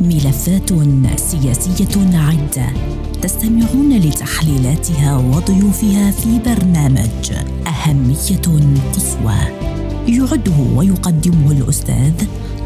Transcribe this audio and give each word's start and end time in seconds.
ملفات 0.00 0.72
سياسية 1.16 2.14
عدة 2.14 2.66
تستمعون 3.22 3.98
لتحليلاتها 3.98 5.16
وضيوفها 5.16 6.10
في 6.10 6.38
برنامج 6.38 7.32
أهمية 7.66 8.70
قصوى. 8.94 9.40
يعده 10.08 10.76
ويقدمه 10.76 11.52
الأستاذ 11.52 12.12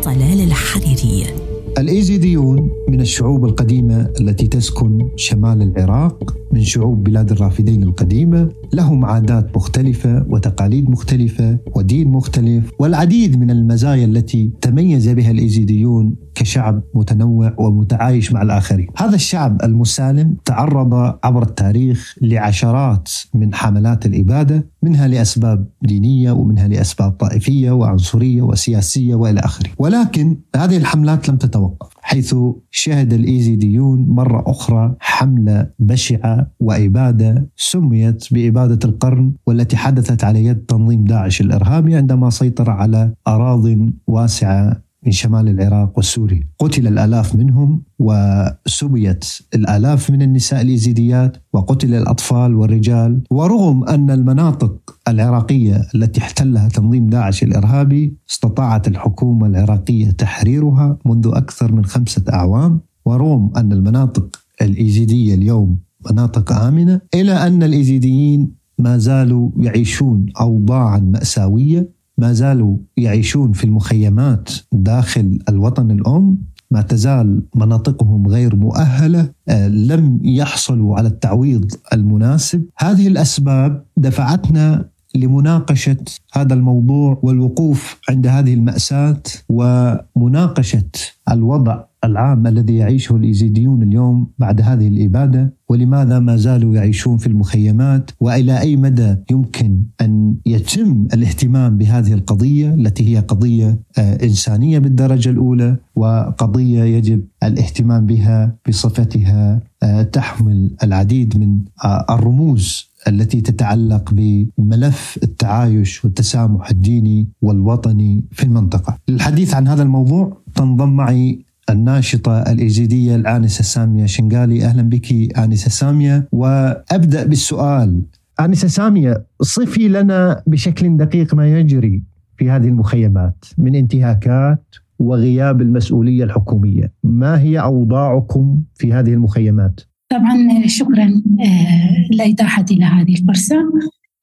طلال 0.03 0.41
الحريري. 0.41 1.44
الايزيديون 1.79 2.71
من 2.89 3.01
الشعوب 3.01 3.45
القديمة 3.45 4.11
التي 4.21 4.47
تسكن 4.47 5.09
شمال 5.17 5.63
العراق 5.63 6.37
من 6.53 6.63
شعوب 6.63 7.05
بلاد 7.05 7.31
الرافدين 7.31 7.83
القديمة 7.83 8.49
لهم 8.73 9.05
عادات 9.05 9.57
مختلفة 9.57 10.27
وتقاليد 10.29 10.91
مختلفة 10.91 11.59
ودين 11.77 12.09
مختلف 12.09 12.71
والعديد 12.79 13.39
من 13.39 13.51
المزايا 13.51 14.05
التي 14.05 14.51
تميز 14.61 15.09
بها 15.09 15.31
الايزيديون 15.31 16.17
كشعب 16.35 16.83
متنوع 16.95 17.55
ومتعايش 17.59 18.33
مع 18.33 18.43
الآخرين. 18.43 18.87
هذا 18.97 19.15
الشعب 19.15 19.63
المسالم 19.63 20.37
تعرض 20.45 20.95
عبر 21.25 21.43
التاريخ 21.43 22.17
لعشرات 22.21 23.09
من 23.35 23.55
حملات 23.55 24.07
الإبادة 24.07 24.67
منها 24.85 25.09
لأسباب 25.09 25.69
دينية 25.83 26.33
ومنها 26.33 26.69
لأسباب 26.69 27.13
طائفية 27.13 27.71
وعنصرية 27.71 28.43
وسياسية 28.43 29.15
وإلى 29.15 29.41
آخره. 29.41 29.71
ولكن 29.79 30.37
هذه 30.57 30.77
الحملات 30.77 31.29
لم 31.29 31.37
تتوقف 31.37 31.95
حيث 32.03 32.35
شهد 32.71 33.13
الايزيديون 33.13 34.07
مرة 34.09 34.45
أخرى 34.47 34.95
حملة 35.01 35.71
بشعة 35.79 36.51
وإبادة 36.61 37.49
سميت 37.57 38.35
بإبادة 38.35 38.79
القرن 38.89 39.33
والتي 39.47 39.77
حدثت 39.77 40.25
على 40.25 40.45
يد 40.45 40.57
تنظيم 40.57 41.05
داعش 41.05 41.41
الإرهابي 41.41 41.97
عندما 41.97 42.31
سيطر 42.31 42.71
على 42.71 43.15
اراض 43.29 43.65
واسعة 44.07 44.84
من 45.07 45.13
شمال 45.13 45.49
العراق 45.49 45.99
وسوريا 45.99 46.49
قتل 46.59 46.87
الآلاف 46.87 47.35
منهم 47.35 47.83
وسبيت 47.99 49.25
الآلاف 49.55 50.11
من 50.11 50.23
النساء 50.23 50.61
اليزيديات 50.61 51.37
وقتل 51.53 51.95
الأطفال 51.95 52.55
والرجال. 52.55 53.23
ورغم 53.31 53.85
أن 53.85 54.11
المناطق 54.11 54.77
العراقية 55.09 55.83
التي 55.95 56.21
احتلها 56.21 56.69
تنظيم 56.69 57.07
داعش 57.07 57.43
الإرهابي 57.43 58.17
استطاعت 58.31 58.89
الحكومة 58.89 59.47
العراقية 59.47 60.11
تحريرها 60.11 60.99
منذ 61.07 61.31
أكثر 61.35 61.73
من 61.73 61.85
خمسة 61.85 62.25
أعوام. 62.33 62.81
ورغم 63.07 63.51
أن 63.57 63.73
المناطق 63.73 64.37
الإيزيدية 64.63 65.35
اليوم 65.35 65.79
مناطق 66.11 66.53
آمنة 66.53 67.01
إلى 67.15 67.33
أن 67.33 67.63
الإيزيديين 67.63 68.55
ما 68.79 68.99
زالوا 68.99 69.51
يعيشون 69.57 70.27
أوضاعا 70.41 70.99
مأساوية 70.99 71.94
ما 72.19 72.33
زالوا 72.33 72.77
يعيشون 72.97 73.53
في 73.53 73.65
المخيمات 73.65 74.51
داخل 74.73 75.39
الوطن 75.49 75.91
الأم 75.91 76.39
ما 76.71 76.83
تزال 76.83 77.43
مناطقهم 77.55 78.29
غير 78.29 78.57
مؤهلة 78.57 79.31
آه، 79.49 79.69
لم 79.69 80.21
يحصلوا 80.25 80.97
على 80.97 81.09
التعويض 81.09 81.73
المناسب. 81.93 82.65
هذه 82.79 83.09
الأسباب 83.09 83.85
دفعتنا 83.97 84.89
لمناقشة 85.15 86.05
هذا 86.33 86.55
الموضوع 86.55 87.19
والوقوف 87.23 88.01
عند 88.11 88.27
هذه 88.27 88.55
المأساة 88.55 89.23
ومناقشة 89.49 90.91
الوضع 91.31 91.85
العام 92.05 92.47
الذي 92.47 92.77
يعيشه 92.77 93.17
الإيزيديون 93.17 93.83
اليوم 93.83 94.27
بعد 94.39 94.61
هذه 94.61 94.89
الإبادة 94.89 95.55
ولماذا 95.69 96.19
ما 96.19 96.37
زالوا 96.37 96.75
يعيشون 96.75 97.17
في 97.17 97.27
المخيمات 97.27 98.11
وإلى 98.21 98.61
أي 98.61 98.77
مدى 98.77 99.17
يمكن 99.31 99.83
أن 100.01 100.37
يتم 100.47 101.07
الاهتمام 101.15 101.79
بهذه 101.79 102.13
القضية 102.13 102.75
التي 102.75 103.15
هي 103.15 103.21
قضية 103.21 103.79
آه، 103.99 104.25
إنسانية 104.25 104.79
بالدرجة 104.79 105.31
الأولى 105.31 105.77
وقضية 105.97 106.83
يجب 106.83 107.25
الاهتمام 107.43 108.07
بها 108.07 108.57
بصفتها 108.69 109.61
آه، 109.83 110.03
تحمل 110.03 110.71
العديد 110.83 111.39
من 111.39 111.59
آه، 111.85 112.07
الرموز 112.11 112.95
التي 113.09 113.41
تتعلق 113.41 114.15
بملف 114.15 115.19
التعايش 115.23 116.05
والتسامح 116.05 116.71
الديني 116.71 117.29
والوطني 117.43 118.25
في 118.33 118.43
المنطقة. 118.43 118.99
للحديث 119.09 119.55
عن 119.55 119.69
هذا 119.69 119.83
الموضوع 119.83 120.37
تنضم 120.55 120.97
معي 120.97 121.45
الناشطة 121.71 122.43
الإيزيدية 122.43 123.17
الآنسة 123.17 123.63
سامية 123.65 124.07
شنغالي. 124.07 124.65
أهلا 124.65 124.83
بك 124.83 125.39
آنسة 125.39 125.71
سامية 125.71 126.29
وأبدأ 126.33 127.27
بالسؤال. 127.27 128.03
آنسة 128.41 128.69
سامية 128.69 129.27
صفي 129.43 129.89
لنا 129.89 130.43
بشكل 130.47 130.97
دقيق 130.97 131.35
ما 131.35 131.59
يجري 131.59 132.03
في 132.37 132.51
هذه 132.51 132.69
المخيمات 132.69 133.45
من 133.59 133.75
انتهاكات 133.75 134.75
وغياب 134.99 135.61
المسؤولية 135.61 136.25
الحكومية. 136.25 136.93
ما 137.05 137.41
هي 137.41 137.61
أوضاعكم 137.61 138.63
في 138.75 138.93
هذه 138.93 139.13
المخيمات؟ 139.13 139.81
طبعا 140.11 140.67
شكرا 140.67 141.23
آه، 141.41 142.17
لإتاحتي 142.17 142.75
لهذه 142.75 143.15
الفرصة. 143.15 143.57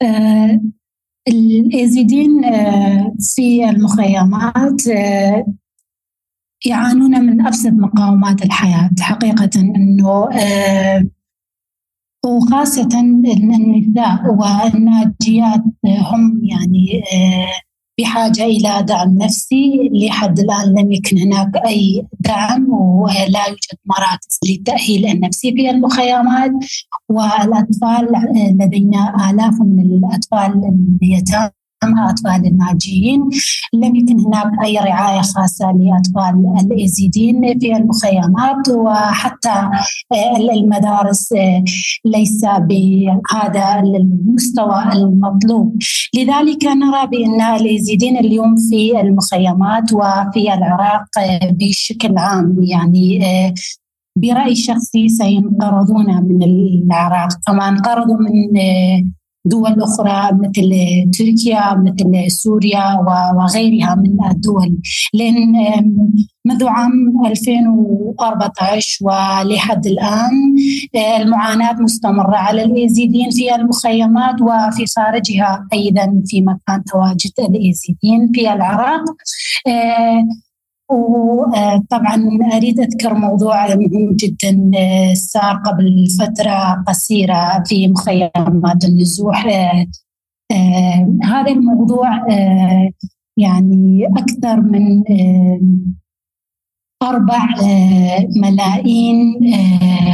آه، 0.02 0.62
الإيزيدين 1.28 2.46
آه، 2.46 3.16
في 3.20 3.70
المخيمات 3.70 4.82
يعانون 6.66 7.26
من 7.26 7.48
أبسط 7.48 7.72
مقاومات 7.72 8.46
الحياة. 8.46 8.90
حقيقة 9.00 9.50
أنه 9.56 10.30
آه، 10.32 11.08
وخاصة 12.26 12.90
النساء 13.00 14.20
والناجيات 14.26 15.64
هم 15.86 16.42
يعني 16.44 17.04
آه، 17.14 17.52
بحاجة 18.00 18.44
إلى 18.44 18.84
دعم 18.88 19.18
نفسي. 19.18 19.90
لحد 19.94 20.40
الآن 20.40 20.76
لم 20.80 20.92
يكن 20.92 21.18
هناك 21.18 21.58
أي 21.66 22.08
دعم 22.20 22.70
ولا 22.74 23.48
يوجد 23.48 23.80
مراكز 23.86 24.40
للتأهيل 24.50 25.06
النفسي 25.06 25.52
في 25.52 25.70
المخيمات. 25.70 26.52
والأطفال 27.10 28.16
آه، 28.16 28.52
لدينا 28.52 29.30
آلاف 29.30 29.62
من 29.62 29.80
الأطفال 29.80 30.78
اليتامى. 31.02 31.61
أطفال 31.84 32.46
الناجيين. 32.46 33.30
لم 33.74 33.96
يكن 33.96 34.20
هناك 34.20 34.52
أي 34.66 34.78
رعاية 34.78 35.22
خاصة 35.22 35.72
لأطفال 35.72 36.56
الإيزيدين 36.62 37.60
في 37.60 37.76
المخيمات 37.76 38.70
وحتى 38.70 39.70
المدارس 40.54 41.34
ليس 42.06 42.46
بهذا 42.46 43.80
المستوى 43.80 44.84
المطلوب. 44.94 45.78
لذلك 46.16 46.66
نرى 46.66 47.08
بأن 47.08 47.42
الإيزيدين 47.42 48.18
اليوم 48.18 48.56
في 48.70 49.02
المخيمات 49.02 49.94
وفي 49.94 50.54
العراق 50.54 51.06
بشكل 51.52 52.18
عام 52.18 52.56
يعني 52.64 53.20
برأي 54.18 54.56
شخصي 54.56 55.10
سينقرضون 55.10 56.06
من 56.24 56.44
العراق. 56.44 57.30
كما 57.48 57.70
انقرضوا 57.70 58.18
من 58.18 58.62
دول 59.46 59.82
أخرى 59.82 60.30
مثل 60.34 60.72
تركيا 61.18 61.76
مثل 61.76 62.32
سوريا 62.32 63.00
وغيرها 63.38 63.96
من 63.96 64.26
الدول. 64.32 64.78
لأن 65.14 65.54
منذ 66.46 66.66
عام 66.68 67.26
2014 67.26 68.98
ولحد 69.06 69.86
الآن 69.88 70.56
المعاناة 71.22 71.74
مستمرة 71.74 72.36
على 72.36 72.64
الإيزيدين 72.64 73.30
في 73.32 73.56
المخيمات 73.56 74.42
وفي 74.42 74.86
خارجها 74.96 75.68
أيضا 75.74 76.22
في 76.26 76.42
مكان 76.42 76.84
تواجد 76.84 77.32
الإيزيدين 77.40 78.32
في 78.34 78.54
العراق. 78.54 79.04
وطبعا 80.92 82.40
أريد 82.54 82.80
أذكر 82.80 83.14
موضوع 83.14 83.76
مهم 83.76 84.16
جدا 84.16 84.72
صار 85.14 85.56
قبل 85.66 86.08
فترة 86.20 86.84
قصيرة 86.88 87.64
في 87.66 87.88
مخيمات 87.88 88.86
النزوح. 88.86 89.46
هذا 91.24 91.52
الموضوع 91.52 92.08
يعني 93.38 94.08
أكثر 94.18 94.62
من 94.62 95.04
أربع 97.04 97.48
ملايين 98.36 99.40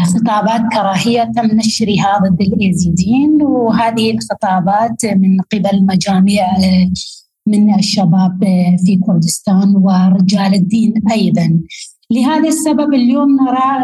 خطابات 0.06 0.62
كراهية 0.73 1.31
تم 1.35 1.45
نشرها 1.45 2.19
ضد 2.23 2.41
الإيزيدين 2.41 3.41
وهذه 3.41 4.12
الخطابات 4.12 5.06
من 5.06 5.38
قبل 5.53 5.85
مجاميع 5.85 6.47
من 7.47 7.75
الشباب 7.75 8.39
في 8.85 8.99
كردستان 9.05 9.75
ورجال 9.75 10.53
الدين 10.53 10.94
أيضا. 11.11 11.59
لهذا 12.11 12.47
السبب 12.47 12.94
اليوم 12.94 13.27
نرى 13.41 13.83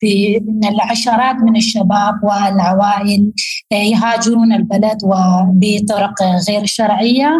في 0.00 0.36
ان 0.36 0.64
العشرات 0.64 1.36
من 1.36 1.56
الشباب 1.56 2.14
والعوائل 2.22 3.32
يهاجرون 3.72 4.52
البلد 4.52 4.98
وبطرق 5.04 6.22
غير 6.48 6.64
شرعية. 6.64 7.30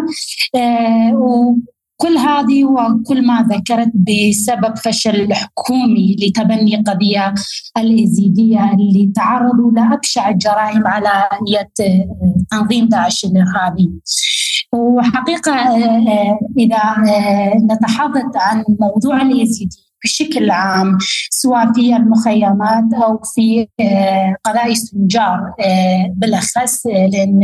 كل 1.97 2.17
هذه 2.17 2.65
وكل 2.65 3.27
ما 3.27 3.47
ذكرت 3.51 3.91
بسبب 3.95 4.77
فشل 4.77 5.21
الحكومي 5.21 6.15
لتبني 6.19 6.75
قضية 6.75 7.33
الإزيدية 7.77 8.71
اللي 8.73 9.11
تعرضوا 9.15 9.71
لأبشع 9.71 10.29
الجرائم 10.29 10.87
على 10.87 11.29
يد 11.47 12.05
تنظيم 12.51 12.87
داعش 12.87 13.25
الإرهابي. 13.25 13.91
وحقيقة 14.73 15.51
إذا 16.57 16.81
نتحدث 17.71 18.35
عن 18.35 18.63
موضوع 18.79 19.21
الإزيدي 19.21 19.77
بشكل 20.03 20.51
عام 20.51 20.97
سواء 21.29 21.73
في 21.73 21.95
المخيمات 21.95 22.93
أو 22.93 23.19
في 23.35 23.67
قضايا 24.43 24.73
سنجار 24.73 25.53
بالأخص 26.15 26.85
لأن 26.85 27.41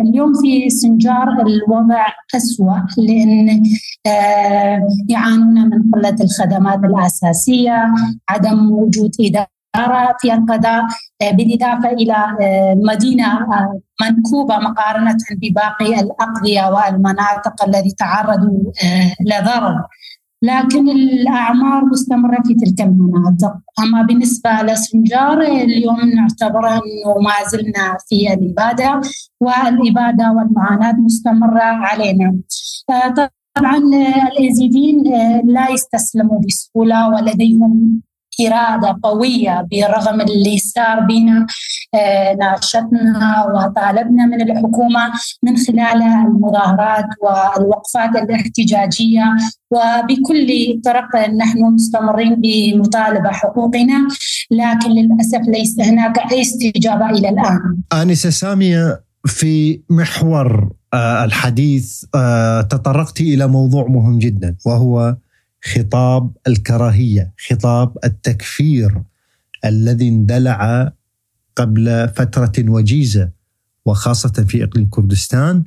اليوم 0.00 0.32
في 0.42 0.70
سنجار 0.70 1.28
الوضع 1.46 2.06
أسوأ 2.36 2.86
لأن 2.98 3.62
يعانون 5.08 5.70
من 5.70 5.90
قلة 5.94 6.16
الخدمات 6.20 6.78
الأساسية 6.84 7.94
عدم 8.28 8.70
وجود 8.72 9.10
إدارة 9.20 9.55
في 10.20 10.32
القضاء 10.32 10.82
آه، 11.22 11.30
بالإضافة 11.30 11.88
إلى 11.88 12.16
آه، 12.40 12.74
مدينة 12.84 13.26
آه، 13.26 13.80
منكوبة 14.02 14.58
مقارنة 14.58 15.16
بباقي 15.30 16.00
الأقضية 16.00 16.70
والمناطق 16.70 17.64
التي 17.64 17.94
تعرضوا 17.98 18.72
لضرر 19.20 19.86
لكن 20.42 20.88
الأعمار 20.88 21.84
مستمرة 21.84 22.42
في 22.46 22.54
تلك 22.54 22.80
المناطق. 22.80 23.56
أما 23.78 24.02
بالنسبة 24.02 24.50
لسنجار 24.62 25.40
اليوم 25.40 26.00
نعتبر 26.16 26.68
أنه 26.68 27.18
ما 27.24 27.48
زلنا 27.52 27.96
في 28.08 28.34
الإبادة 28.34 29.00
والإبادة 29.40 30.32
والمعاناة 30.32 30.92
مستمرة 30.92 31.62
علينا. 31.62 32.34
طبعا 33.56 33.76
الإيزيديين 34.32 35.02
لا 35.44 35.70
يستسلموا 35.70 36.40
بسهولة 36.40 37.08
ولديهم 37.08 38.00
إرادة 38.40 38.98
قوية 39.02 39.66
برغم 39.72 40.20
اللي 40.20 40.58
صار 40.58 41.00
بنا 41.00 41.46
آه، 41.94 42.34
ناشطنا 42.34 43.46
وطالبنا 43.54 44.26
من 44.26 44.40
الحكومة 44.50 45.12
من 45.42 45.56
خلال 45.56 46.02
المظاهرات 46.02 47.06
والوقفات 47.22 48.16
الاحتجاجية 48.16 49.24
وبكل 49.70 50.80
طرق 50.84 51.16
نحن 51.16 51.64
مستمرين 51.74 52.34
بمطالبة 52.34 53.30
حقوقنا 53.30 54.08
لكن 54.50 54.90
للأسف 54.90 55.40
ليس 55.48 55.80
هناك 55.80 56.32
أي 56.32 56.40
استجابة 56.40 57.10
إلى 57.10 57.28
الآن. 57.28 57.76
آنسة 57.92 58.30
سامية 58.30 59.00
في 59.26 59.80
محور 59.90 60.70
آه، 60.94 61.24
الحديث 61.24 62.04
آه، 62.14 62.60
تطرقت 62.62 63.20
إلى 63.20 63.46
موضوع 63.46 63.86
مهم 63.88 64.18
جدا 64.18 64.56
وهو 64.66 65.16
خطاب 65.74 66.30
الكراهية، 66.48 67.32
خطاب 67.48 67.98
التكفير 68.04 69.02
الذي 69.64 70.08
اندلع 70.08 70.92
قبل 71.56 72.08
فترة 72.08 72.52
وجيزة 72.58 73.30
وخاصة 73.84 74.44
في 74.48 74.64
إقليم 74.64 74.88
كردستان 74.90 75.64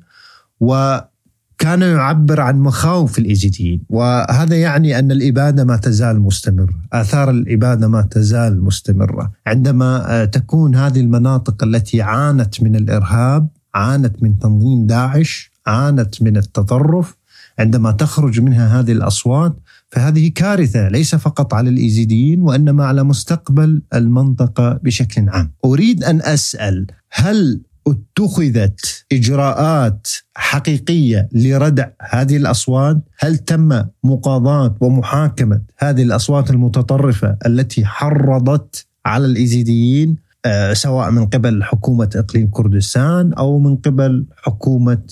وكان 0.60 1.81
يعبر 1.81 2.42
عن 2.42 2.60
مخاوف 2.60 3.19
الإيزيديين. 3.19 3.81
وهذا 3.90 4.56
يعني 4.56 5.00
أن 5.00 5.12
الإبادة 5.12 5.63
ما 5.63 5.78
تزال 5.78 6.19
مستمرة، 6.19 6.74
آثار 6.94 7.30
الإبادة 7.30 7.88
ما 7.88 8.02
تزال 8.02 8.63
مستمرة، 8.63 9.31
عندما 9.48 10.25
تكون 10.25 10.75
هذه 10.75 11.00
المناطق 11.00 11.63
التي 11.63 12.02
عانت 12.02 12.63
من 12.63 12.75
الإرهاب، 12.75 13.48
عانت 13.75 14.24
من 14.24 14.40
تنظيم 14.40 14.88
داعش، 14.88 15.52
عانت 15.68 16.22
من 16.22 16.38
التطرف، 16.38 17.16
عندما 17.60 17.92
تخرج 17.92 18.40
منها 18.40 18.80
هذه 18.80 18.92
الأصوات 18.92 19.56
فهذه 19.92 20.32
كارثة 20.36 20.88
ليس 20.88 21.16
فقط 21.16 21.54
على 21.54 21.70
الإيزيديين 21.70 22.42
وإنما 22.42 22.86
على 22.86 23.04
مستقبل 23.04 23.82
المنطقة 23.94 24.80
بشكل 24.84 25.30
عام. 25.30 25.52
أريد 25.66 26.04
أن 26.04 26.22
أسأل 26.22 26.88
هل 27.12 27.62
اتخذت 27.88 29.06
إجراءات 29.12 30.08
حقيقية 30.36 31.30
لردع 31.32 31.88
هذه 32.10 32.38
الأصوات؟ 32.38 32.98
هل 33.20 33.38
تم 33.38 33.84
مقاضاة 34.04 34.76
ومحاكمة 34.82 35.62
هذه 35.78 36.04
الأصوات 36.04 36.50
المتطرفة 36.50 37.38
التي 37.46 37.86
حرضت 37.86 38.86
على 39.06 39.26
الإيزيديين 39.26 40.16
آه، 40.46 40.74
سواء 40.74 41.12
من 41.12 41.26
قبل 41.26 41.64
حكومة 41.64 42.10
إقليم 42.16 42.48
كردستان 42.48 43.34
أو 43.34 43.60
من 43.60 43.76
قبل 43.76 44.26
حكومة 44.38 45.04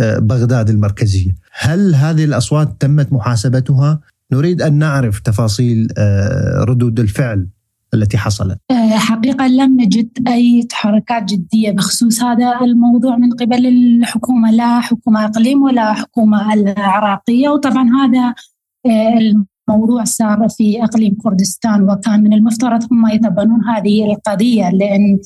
آه، 0.00 0.18
بغداد 0.18 0.70
المركزية. 0.70 1.34
هل 1.52 1.94
هذه 1.94 2.24
الأصوات 2.24 2.80
تمت 2.80 3.12
محاسبتها 3.12 4.00
نريد 4.32 4.62
أن 4.62 4.74
نعرف 4.74 5.20
تفاصيل 5.20 5.88
آه، 5.98 6.64
ردود 6.68 7.00
الفعل 7.00 7.48
التي 7.94 8.18
حصلت. 8.18 8.58
آه، 8.70 8.96
حقيقة 8.96 9.46
لم 9.46 9.80
نجد 9.80 10.28
أي 10.28 10.62
تحركات 10.62 11.24
جدية 11.24 11.70
بخصوص 11.70 12.22
هذا 12.22 12.60
الموضوع 12.60 13.16
من 13.16 13.30
قبل 13.30 13.66
الحكومة. 13.66 14.50
لا 14.50 14.80
حكومة 14.80 15.24
إقليم 15.24 15.62
ولا 15.62 15.92
حكومة 15.92 16.54
العراقية. 16.54 17.48
وطبعا 17.48 17.88
هذا 17.88 18.34
آه، 18.86 19.18
الموضوع 19.68 20.04
صار 20.04 20.48
في 20.48 20.84
إقليم 20.84 21.16
كردستان 21.22 21.90
وكان 21.90 22.22
من 22.22 22.32
المفترض 22.32 22.92
هم 22.92 23.06
يتبنون 23.06 23.64
هذه 23.64 24.12
القضية 24.12 24.70
لأن 24.70 25.18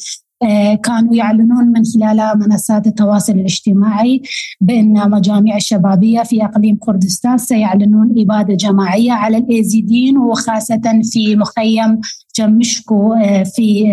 كانوا 0.84 1.14
يعلنون 1.14 1.64
من 1.64 1.82
خلال 1.84 2.38
منصات 2.38 2.86
التواصل 2.86 3.32
الاجتماعي 3.32 4.22
بأن 4.60 5.10
مجاميع 5.10 5.56
الشبابية 5.56 6.22
في 6.22 6.44
أقليم 6.44 6.76
كردستان 6.76 7.38
سيعلنون 7.38 8.14
إبادة 8.18 8.54
جماعية 8.54 9.12
على 9.12 9.38
الإيزيدين 9.38 10.18
وخاصة 10.18 11.00
في 11.12 11.36
مخيم 11.36 12.00
جمشكو 12.38 13.12
آه، 13.12 13.42
في 13.42 13.86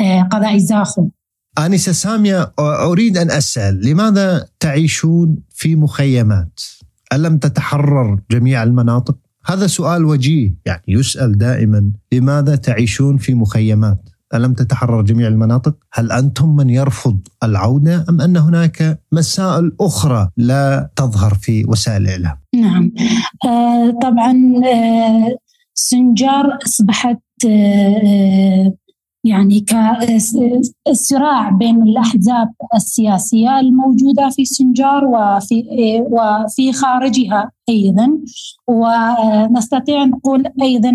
آه، 0.00 0.22
قضاء 0.22 0.58
زاخو 0.58 1.08
آنسة 1.58 1.92
سامية 1.92 2.52
أريد 2.58 3.16
أن 3.16 3.30
أسأل 3.30 3.86
لماذا 3.86 4.46
تعيشون 4.60 5.36
في 5.50 5.76
مخيمات؟ 5.76 6.60
ألم 7.12 7.38
تتحرر 7.38 8.20
جميع 8.30 8.62
المناطق؟ 8.62 9.16
هذا 9.46 9.66
سؤال 9.66 10.04
وجيه 10.04 10.54
يعني 10.66 10.82
يسأل 10.88 11.38
دائما 11.38 11.92
لماذا 12.12 12.56
تعيشون 12.56 13.16
في 13.16 13.34
مخيمات؟ 13.34 14.09
ألم 14.34 14.54
تتحرر 14.54 15.02
جميع 15.02 15.28
المناطق؟ 15.28 15.74
هل 15.92 16.12
أنتم 16.12 16.56
من 16.56 16.70
يرفض 16.70 17.20
العودة 17.44 18.04
أم 18.08 18.20
أن 18.20 18.36
هناك 18.36 19.00
مسائل 19.12 19.72
أخرى 19.80 20.28
لا 20.36 20.90
تظهر 20.96 21.34
في 21.34 21.64
وسائل 21.68 22.02
الإعلام؟ 22.02 22.36
نعم 22.54 22.92
آه 23.44 23.90
طبعا 23.90 24.52
آه 24.66 25.36
سنجار 25.74 26.58
أصبحت 26.66 27.20
آه 27.46 28.72
يعني 29.24 29.60
كالصراع 29.60 31.50
بين 31.50 31.82
الأحزاب 31.82 32.52
السياسية 32.74 33.60
الموجودة 33.60 34.28
في 34.30 34.44
سنجار 34.44 35.04
وفي 35.04 35.64
وفي 36.10 36.72
خارجها 36.72 37.50
أيضا. 37.70 38.18
ونستطيع 38.68 40.04
نقول 40.04 40.44
أيضا 40.62 40.90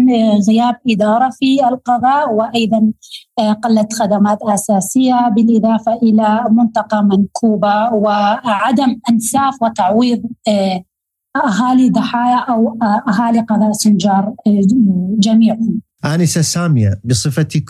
غياب 0.49 0.75
إدارة 0.89 1.29
في 1.39 1.67
القضاء 1.67 2.33
وأيضا 2.33 2.91
قلة 3.63 3.87
خدمات 3.99 4.39
أساسية 4.41 5.29
بالإضافة 5.35 5.93
إلى 5.93 6.45
منطقة 6.51 7.01
منكوبة 7.01 7.93
وعدم 7.93 8.99
أنساف 9.09 9.61
وتعويض 9.61 10.23
أهالي 11.35 11.89
ضحايا 11.89 12.37
أو 12.37 12.77
أهالي 13.07 13.39
قضاء 13.39 13.71
سنجار 13.71 14.33
جميعهم. 15.19 15.81
آنسة 16.05 16.41
سامية 16.41 17.01
بصفتك 17.03 17.69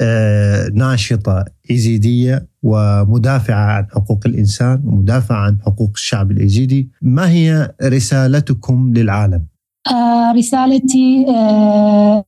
آه، 0.00 0.68
ناشطة 0.74 1.44
إيزيدية 1.70 2.46
ومدافعة 2.62 3.76
عن 3.76 3.86
حقوق 3.90 4.20
الإنسان 4.26 4.82
ومدافعة 4.86 5.36
عن 5.36 5.58
حقوق 5.66 5.90
الشعب 5.94 6.30
الإيزيدي 6.30 6.90
ما 7.02 7.30
هي 7.30 7.74
رسالتكم 7.82 8.92
للعالم؟ 8.94 9.46
آه 9.90 10.32
رسالتي 10.32 11.26
آه 11.28 12.24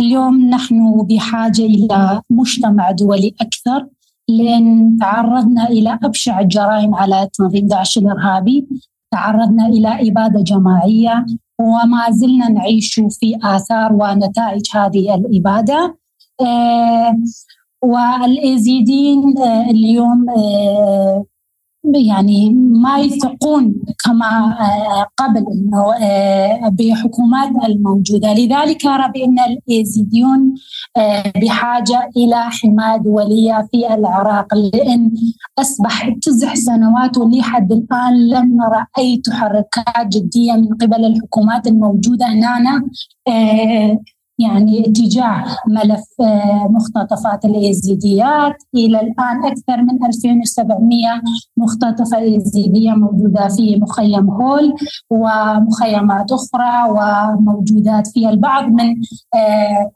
اليوم 0.00 0.50
نحن 0.50 1.06
بحاجة 1.10 1.62
إلى 1.62 2.20
مجتمع 2.30 2.90
دولي 2.90 3.34
أكثر 3.40 3.86
لأن 4.28 4.96
تعرضنا 5.00 5.68
إلى 5.68 5.98
أبشع 6.02 6.40
الجرائم 6.40 6.94
على 6.94 7.28
تنظيم 7.32 7.66
داعش 7.66 7.98
الإرهابي 7.98 8.68
تعرضنا 9.10 9.66
إلى 9.66 10.10
إبادة 10.10 10.42
جماعية 10.42 11.26
وما 11.60 12.10
زلنا 12.10 12.48
نعيش 12.48 12.94
في 12.94 13.38
آثار 13.42 13.92
ونتائج 13.92 14.62
هذه 14.74 15.14
الإبادة 15.14 15.96
آه، 16.40 17.16
والإيزيدين 17.82 19.38
آه، 19.38 19.70
اليوم 19.70 20.30
آه، 20.30 21.24
يعني 21.94 22.50
ما 22.54 22.98
يثقون 22.98 23.74
كما 24.04 24.56
قبل 25.16 25.44
إنه 25.52 25.84
بحكومات 26.70 27.50
الموجودة، 27.68 28.32
لذلك 28.32 28.86
ارى 28.86 29.12
بان 29.14 29.36
الايزيديون 29.38 30.54
بحاجة 31.36 32.10
إلى 32.16 32.50
حماية 32.50 32.96
دوليه 32.96 33.68
في 33.70 33.94
العراق 33.94 34.54
لأن 34.54 35.10
أصبح 35.58 36.08
تسع 36.22 36.54
سنوات 36.54 37.18
ولحد 37.18 37.72
الآن 37.72 38.28
لم 38.28 38.56
نرى 38.56 38.86
أي 38.98 39.16
تحركات 39.16 40.06
جدية 40.08 40.52
من 40.52 40.68
قبل 40.68 41.04
الحكومات 41.04 41.66
الموجودة 41.66 42.26
هنا 42.26 42.82
يعني 44.38 44.80
اتجاه 44.86 45.44
ملف 45.66 46.04
آه، 46.20 46.68
مختطفات 46.70 47.44
الايزيديات 47.44 48.62
إلى 48.74 49.00
الآن 49.00 49.44
أكثر 49.44 49.82
من 49.82 50.06
2700 50.06 51.22
مختطفة 51.56 52.18
ايزيديه 52.18 52.90
موجودة 52.92 53.48
في 53.48 53.76
مخيم 53.76 54.30
هول 54.30 54.74
ومخيمات 55.10 56.32
أخرى 56.32 56.90
وموجودات 56.90 58.06
في 58.08 58.28
البعض 58.28 58.64
من 58.64 58.94
آه، 59.34 59.90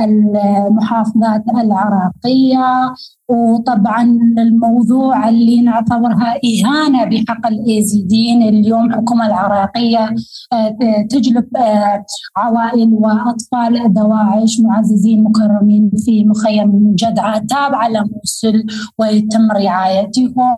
المحافظات 0.00 1.44
العراقية 1.48 2.94
وطبعا 3.28 4.02
الموضوع 4.38 5.28
اللي 5.28 5.60
نعتبرها 5.60 6.34
إهانة 6.44 7.04
بحق 7.04 7.46
الإيزيديين 7.46 8.42
اليوم 8.42 8.86
الحكومة 8.86 9.26
العراقية 9.26 10.14
آه، 10.52 10.76
تجلب 11.10 11.56
آه، 11.56 12.04
عوائل 12.36 12.94
وأطفال 12.94 13.92
دواعش 13.92 14.60
معززين 14.60 15.24
مكرمين 15.24 15.90
في 16.04 16.24
مخيم 16.24 16.94
جدعة 16.94 17.38
تابعة 17.38 17.88
لموصل 17.88 18.66
ويتم 18.98 19.52
رعايتهم. 19.52 20.56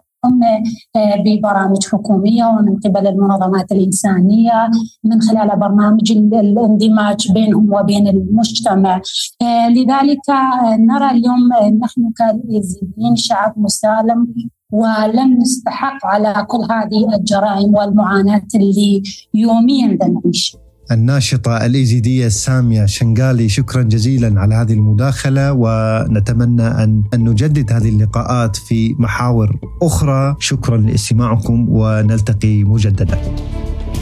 آه، 0.97 1.17
ببرامج 1.25 1.87
حكومية 1.87 2.45
ومن 2.45 2.77
قبل 2.77 3.07
المنظمات 3.07 3.73
الإنسانية 3.73 4.71
من 5.05 5.21
خلال 5.21 5.59
برنامج 5.59 6.13
الاندماج 6.13 7.33
بينهم 7.33 7.73
وبين 7.73 8.09
المجتمع. 8.09 9.01
آه، 9.43 9.69
لذلك 9.69 10.31
آه، 10.31 10.77
نرى 10.77 11.11
اليوم 11.11 11.49
نحن 11.83 12.13
كاليزيديين 12.17 13.17
شعب 13.17 13.55
مسالم 13.57 14.35
ولم 14.73 15.39
نستحق 15.39 16.07
على 16.07 16.47
كل 16.49 16.59
هذه 16.71 17.17
الجرائم 17.17 17.75
والمعاناة 17.75 18.47
اللي 18.55 19.03
يوميا 19.35 19.99
نعيشها. 20.25 20.66
الناشطة 20.91 21.67
الإيزيدية 21.67 22.27
السامية 22.27 22.87
شنغالي 22.87 23.49
شكرا 23.49 23.83
جزيلا 23.83 24.41
على 24.41 24.55
هذه 24.55 24.73
المداخلة 24.73 25.53
ونتمنى 25.53 26.63
أن, 26.63 27.03
نجدد 27.15 27.73
هذه 27.73 27.89
اللقاءات 27.89 28.57
في 28.57 28.95
محاور 28.99 29.57
أخرى. 29.83 30.37
شكرا 30.39 30.77
لاستماعكم 30.77 31.67
ونلتقي 31.69 32.65
مجددا. 32.65 33.19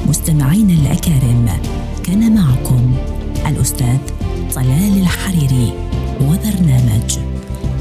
مستمعينا 0.09 0.73
الأكارم 0.73 1.49
كان 2.05 2.35
معكم 2.35 2.95
الأستاذ 3.47 3.99
طلال 4.55 5.01
الحريري 5.01 5.73
وبرنامج 6.21 7.19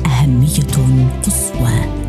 أهمية 0.05 0.63
قصوى. 1.24 2.02